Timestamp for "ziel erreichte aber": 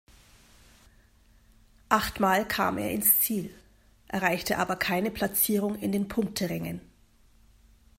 3.19-4.75